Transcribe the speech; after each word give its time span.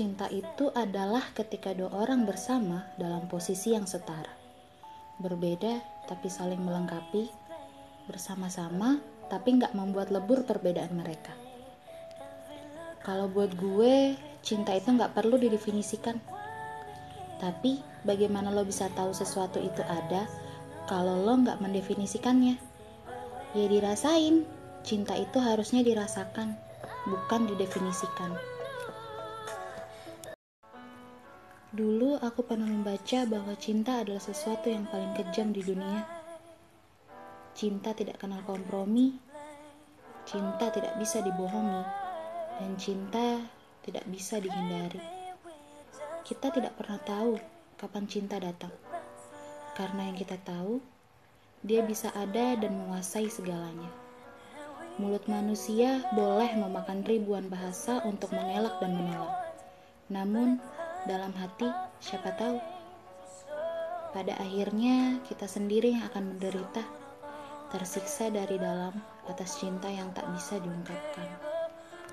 Cinta 0.00 0.32
itu 0.32 0.72
adalah 0.72 1.20
ketika 1.36 1.76
dua 1.76 1.92
orang 1.92 2.24
bersama 2.24 2.88
dalam 2.96 3.28
posisi 3.28 3.76
yang 3.76 3.84
setara. 3.84 4.32
Berbeda 5.20 5.76
tapi 6.08 6.32
saling 6.32 6.56
melengkapi, 6.56 7.28
bersama-sama 8.08 8.96
tapi 9.28 9.60
nggak 9.60 9.76
membuat 9.76 10.08
lebur 10.08 10.48
perbedaan 10.48 10.96
mereka. 10.96 11.36
Kalau 13.04 13.28
buat 13.28 13.52
gue, 13.60 14.16
cinta 14.40 14.72
itu 14.72 14.88
nggak 14.88 15.12
perlu 15.12 15.36
didefinisikan. 15.36 16.16
Tapi 17.36 17.84
bagaimana 18.00 18.48
lo 18.48 18.64
bisa 18.64 18.88
tahu 18.96 19.12
sesuatu 19.12 19.60
itu 19.60 19.84
ada 19.84 20.24
kalau 20.88 21.28
lo 21.28 21.44
nggak 21.44 21.60
mendefinisikannya? 21.60 22.56
Ya 23.52 23.66
dirasain, 23.68 24.48
cinta 24.80 25.12
itu 25.20 25.36
harusnya 25.44 25.84
dirasakan, 25.84 26.56
bukan 27.04 27.52
didefinisikan. 27.52 28.59
Dulu 31.70 32.18
aku 32.18 32.42
pernah 32.42 32.66
membaca 32.66 33.22
bahwa 33.30 33.54
cinta 33.54 34.02
adalah 34.02 34.18
sesuatu 34.18 34.66
yang 34.66 34.90
paling 34.90 35.14
kejam 35.14 35.54
di 35.54 35.62
dunia. 35.62 36.02
Cinta 37.54 37.94
tidak 37.94 38.18
kenal 38.18 38.42
kompromi, 38.42 39.14
cinta 40.26 40.66
tidak 40.74 40.98
bisa 40.98 41.22
dibohongi, 41.22 41.86
dan 42.58 42.74
cinta 42.74 43.38
tidak 43.86 44.02
bisa 44.10 44.42
dihindari. 44.42 44.98
Kita 46.26 46.50
tidak 46.50 46.74
pernah 46.74 46.98
tahu 47.06 47.38
kapan 47.78 48.04
cinta 48.10 48.42
datang, 48.42 48.74
karena 49.78 50.10
yang 50.10 50.18
kita 50.18 50.42
tahu, 50.42 50.82
dia 51.62 51.86
bisa 51.86 52.10
ada 52.18 52.58
dan 52.58 52.82
menguasai 52.82 53.30
segalanya. 53.30 53.94
Mulut 54.98 55.22
manusia 55.30 56.02
boleh 56.18 56.50
memakan 56.58 57.06
ribuan 57.06 57.46
bahasa 57.46 58.02
untuk 58.02 58.34
mengelak 58.34 58.74
dan 58.82 58.90
menolak. 58.90 59.54
Namun, 60.10 60.58
dalam 61.08 61.32
hati, 61.36 61.68
siapa 62.00 62.32
tahu. 62.36 62.60
Pada 64.10 64.34
akhirnya, 64.42 65.22
kita 65.24 65.46
sendiri 65.46 65.94
yang 65.94 66.04
akan 66.10 66.34
menderita, 66.34 66.82
tersiksa 67.70 68.28
dari 68.28 68.58
dalam 68.58 68.92
atas 69.30 69.62
cinta 69.62 69.86
yang 69.86 70.10
tak 70.10 70.26
bisa 70.34 70.58
diungkapkan. 70.58 71.49